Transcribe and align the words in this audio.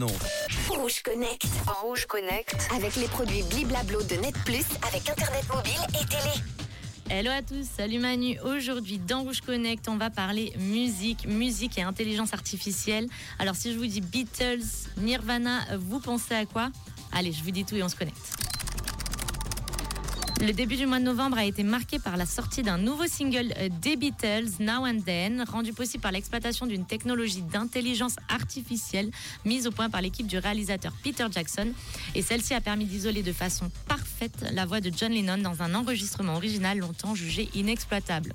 Non. 0.00 0.06
Rouge 0.68 1.02
Connect. 1.02 1.44
Rouge 1.82 2.06
Connect. 2.06 2.54
Avec 2.72 2.94
les 2.94 3.08
produits 3.08 3.42
Bliblablo 3.42 4.00
de 4.04 4.14
Net 4.14 4.32
Plus, 4.44 4.64
avec 4.86 5.10
Internet 5.10 5.44
mobile 5.52 5.72
et 5.88 6.06
télé. 6.06 6.34
Hello 7.10 7.32
à 7.32 7.42
tous, 7.42 7.66
salut 7.76 7.98
Manu. 7.98 8.38
Aujourd'hui 8.44 8.98
dans 8.98 9.24
Rouge 9.24 9.40
Connect, 9.40 9.88
on 9.88 9.96
va 9.96 10.08
parler 10.08 10.52
musique, 10.56 11.26
musique 11.26 11.78
et 11.78 11.82
intelligence 11.82 12.32
artificielle. 12.32 13.08
Alors 13.40 13.56
si 13.56 13.72
je 13.72 13.78
vous 13.78 13.86
dis 13.86 14.00
Beatles, 14.00 14.62
Nirvana, 14.98 15.62
vous 15.76 15.98
pensez 15.98 16.34
à 16.34 16.46
quoi? 16.46 16.70
Allez, 17.10 17.32
je 17.32 17.42
vous 17.42 17.50
dis 17.50 17.64
tout 17.64 17.74
et 17.74 17.82
on 17.82 17.88
se 17.88 17.96
connecte. 17.96 18.47
Le 20.40 20.52
début 20.52 20.76
du 20.76 20.86
mois 20.86 21.00
de 21.00 21.04
novembre 21.04 21.36
a 21.36 21.44
été 21.44 21.64
marqué 21.64 21.98
par 21.98 22.16
la 22.16 22.24
sortie 22.24 22.62
d'un 22.62 22.78
nouveau 22.78 23.08
single 23.08 23.52
euh, 23.58 23.68
des 23.82 23.96
Beatles, 23.96 24.46
Now 24.60 24.86
and 24.86 25.00
Then, 25.04 25.44
rendu 25.50 25.72
possible 25.72 26.00
par 26.00 26.12
l'exploitation 26.12 26.66
d'une 26.66 26.86
technologie 26.86 27.42
d'intelligence 27.42 28.14
artificielle 28.28 29.10
mise 29.44 29.66
au 29.66 29.72
point 29.72 29.90
par 29.90 30.00
l'équipe 30.00 30.28
du 30.28 30.38
réalisateur 30.38 30.92
Peter 31.02 31.26
Jackson. 31.28 31.72
Et 32.14 32.22
celle-ci 32.22 32.54
a 32.54 32.60
permis 32.60 32.84
d'isoler 32.84 33.24
de 33.24 33.32
façon 33.32 33.68
parfaite 33.88 34.46
la 34.52 34.64
voix 34.64 34.80
de 34.80 34.92
John 34.96 35.10
Lennon 35.10 35.38
dans 35.38 35.60
un 35.60 35.74
enregistrement 35.74 36.36
original 36.36 36.78
longtemps 36.78 37.16
jugé 37.16 37.48
inexploitable. 37.54 38.32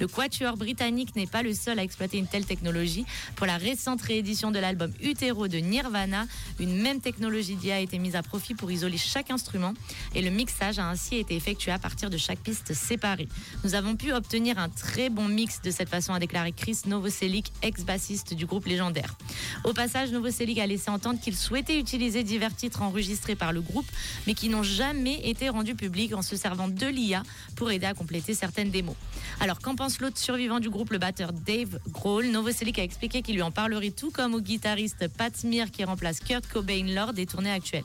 Le 0.00 0.08
quatuor 0.08 0.56
britannique 0.56 1.14
n'est 1.16 1.26
pas 1.26 1.42
le 1.42 1.52
seul 1.52 1.78
à 1.78 1.82
exploiter 1.82 2.16
une 2.16 2.26
telle 2.26 2.46
technologie. 2.46 3.04
Pour 3.36 3.46
la 3.46 3.58
récente 3.58 4.00
réédition 4.00 4.52
de 4.52 4.58
l'album 4.58 4.90
Utero 5.02 5.48
de 5.48 5.58
Nirvana, 5.58 6.24
une 6.58 6.80
même 6.80 7.00
technologie 7.00 7.56
d'IA 7.56 7.76
a 7.76 7.80
été 7.80 7.98
mise 7.98 8.16
à 8.16 8.22
profit 8.22 8.54
pour 8.54 8.72
isoler 8.72 8.96
chaque 8.96 9.30
instrument 9.30 9.74
et 10.14 10.22
le 10.22 10.30
mixage 10.30 10.78
a 10.78 10.88
ainsi 10.88 11.16
été 11.16 11.41
effectué 11.42 11.72
à 11.72 11.78
partir 11.80 12.08
de 12.08 12.16
chaque 12.16 12.38
piste 12.38 12.72
séparée. 12.72 13.28
Nous 13.64 13.74
avons 13.74 13.96
pu 13.96 14.12
obtenir 14.12 14.60
un 14.60 14.68
très 14.68 15.10
bon 15.10 15.26
mix 15.26 15.60
de 15.60 15.72
cette 15.72 15.88
façon, 15.88 16.12
a 16.12 16.20
déclaré 16.20 16.52
Chris 16.52 16.78
Novoselic, 16.86 17.52
ex-bassiste 17.62 18.34
du 18.34 18.46
groupe 18.46 18.66
légendaire. 18.66 19.16
Au 19.64 19.72
passage, 19.72 20.12
Novoselic 20.12 20.58
a 20.58 20.66
laissé 20.68 20.88
entendre 20.88 21.18
qu'il 21.20 21.36
souhaitait 21.36 21.80
utiliser 21.80 22.22
divers 22.22 22.54
titres 22.54 22.82
enregistrés 22.82 23.34
par 23.34 23.52
le 23.52 23.60
groupe, 23.60 23.90
mais 24.28 24.34
qui 24.34 24.48
n'ont 24.48 24.62
jamais 24.62 25.28
été 25.28 25.48
rendus 25.48 25.74
publics 25.74 26.14
en 26.14 26.22
se 26.22 26.36
servant 26.36 26.68
de 26.68 26.86
l'IA 26.86 27.24
pour 27.56 27.72
aider 27.72 27.86
à 27.86 27.94
compléter 27.94 28.34
certaines 28.34 28.70
démos. 28.70 28.94
Alors, 29.40 29.58
qu'en 29.58 29.74
pense 29.74 29.98
l'autre 29.98 30.18
survivant 30.18 30.60
du 30.60 30.70
groupe, 30.70 30.90
le 30.90 30.98
batteur 30.98 31.32
Dave 31.32 31.80
Grohl? 31.88 32.26
Novoselic 32.26 32.78
a 32.78 32.84
expliqué 32.84 33.22
qu'il 33.22 33.34
lui 33.34 33.42
en 33.42 33.50
parlerait 33.50 33.90
tout 33.90 34.12
comme 34.12 34.34
au 34.34 34.40
guitariste 34.40 35.08
Pat 35.08 35.36
Smear 35.36 35.72
qui 35.72 35.82
remplace 35.82 36.20
Kurt 36.20 36.46
Cobain 36.46 36.86
lors 36.94 37.12
des 37.12 37.26
tournées 37.26 37.50
actuelles. 37.50 37.84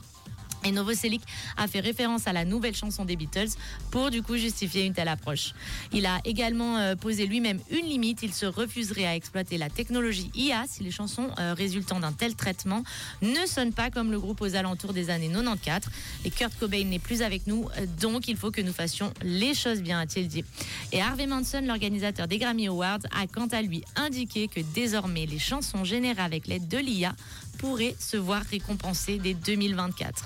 Et 0.64 0.72
Novoselic 0.72 1.22
a 1.56 1.68
fait 1.68 1.80
référence 1.80 2.26
à 2.26 2.32
la 2.32 2.44
nouvelle 2.44 2.74
chanson 2.74 3.04
des 3.04 3.16
Beatles 3.16 3.50
pour 3.90 4.10
du 4.10 4.22
coup 4.22 4.36
justifier 4.36 4.84
une 4.84 4.92
telle 4.92 5.08
approche. 5.08 5.54
Il 5.92 6.06
a 6.06 6.20
également 6.24 6.78
euh, 6.78 6.96
posé 6.96 7.26
lui-même 7.26 7.60
une 7.70 7.86
limite. 7.86 8.22
Il 8.22 8.34
se 8.34 8.46
refuserait 8.46 9.06
à 9.06 9.14
exploiter 9.14 9.58
la 9.58 9.70
technologie 9.70 10.30
IA 10.34 10.64
si 10.68 10.82
les 10.82 10.90
chansons 10.90 11.28
euh, 11.38 11.54
résultant 11.54 12.00
d'un 12.00 12.12
tel 12.12 12.34
traitement 12.34 12.82
ne 13.22 13.46
sonnent 13.46 13.72
pas 13.72 13.90
comme 13.90 14.10
le 14.10 14.18
groupe 14.18 14.40
aux 14.40 14.56
alentours 14.56 14.92
des 14.92 15.10
années 15.10 15.28
94. 15.28 15.92
Et 16.24 16.30
Kurt 16.30 16.58
Cobain 16.58 16.84
n'est 16.84 16.98
plus 16.98 17.22
avec 17.22 17.46
nous, 17.46 17.68
euh, 17.78 17.86
donc 18.00 18.28
il 18.28 18.36
faut 18.36 18.50
que 18.50 18.60
nous 18.60 18.72
fassions 18.72 19.12
les 19.22 19.54
choses 19.54 19.80
bien, 19.80 20.00
a-t-il 20.00 20.28
dit. 20.28 20.44
Et 20.92 21.00
Harvey 21.00 21.26
Manson, 21.26 21.62
l'organisateur 21.64 22.26
des 22.28 22.38
Grammy 22.38 22.66
Awards, 22.68 23.00
a 23.12 23.26
quant 23.26 23.48
à 23.48 23.62
lui 23.62 23.84
indiqué 23.96 24.48
que 24.48 24.60
désormais 24.74 25.26
les 25.26 25.38
chansons 25.38 25.84
générées 25.84 26.22
avec 26.22 26.46
l'aide 26.46 26.68
de 26.68 26.78
l'IA 26.78 27.14
pourraient 27.58 27.96
se 27.98 28.16
voir 28.16 28.42
récompensées 28.42 29.18
dès 29.18 29.34
2024. 29.34 30.24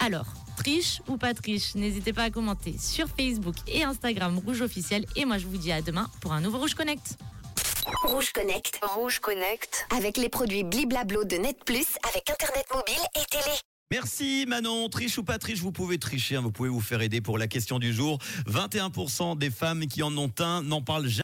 Alors, 0.00 0.26
triche 0.56 1.00
ou 1.08 1.16
pas 1.16 1.34
triche 1.34 1.74
N'hésitez 1.74 2.12
pas 2.12 2.24
à 2.24 2.30
commenter 2.30 2.76
sur 2.78 3.08
Facebook 3.08 3.56
et 3.66 3.84
Instagram 3.84 4.38
Rouge 4.44 4.60
Officiel. 4.60 5.06
Et 5.16 5.24
moi, 5.24 5.38
je 5.38 5.46
vous 5.46 5.56
dis 5.56 5.72
à 5.72 5.80
demain 5.80 6.10
pour 6.20 6.32
un 6.32 6.40
nouveau 6.40 6.58
Rouge 6.58 6.74
Connect. 6.74 7.16
Rouge 8.02 8.32
Connect. 8.32 8.80
Rouge 8.82 9.20
Connect. 9.20 9.86
Avec 9.96 10.16
les 10.16 10.28
produits 10.28 10.64
Bliblablo 10.64 11.24
de 11.24 11.36
Net 11.36 11.64
Plus, 11.64 11.86
avec 12.08 12.28
Internet 12.30 12.66
mobile 12.74 13.02
et 13.14 13.24
télé. 13.30 13.56
Merci 13.90 14.44
Manon, 14.48 14.88
triche 14.88 15.18
ou 15.18 15.24
pas 15.24 15.38
triche, 15.38 15.60
vous 15.60 15.70
pouvez 15.70 15.98
tricher, 15.98 16.36
hein, 16.36 16.40
vous 16.40 16.50
pouvez 16.50 16.70
vous 16.70 16.80
faire 16.80 17.00
aider 17.02 17.20
pour 17.20 17.38
la 17.38 17.46
question 17.46 17.78
du 17.78 17.92
jour. 17.92 18.18
21% 18.48 19.38
des 19.38 19.50
femmes 19.50 19.86
qui 19.86 20.02
en 20.02 20.16
ont 20.16 20.32
un 20.40 20.62
n'en 20.62 20.82
parlent 20.82 21.06
jamais. 21.06 21.12